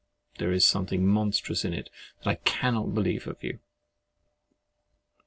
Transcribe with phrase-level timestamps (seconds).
[0.39, 1.91] There is something monstrous in it,
[2.23, 3.59] that I cannot believe of you.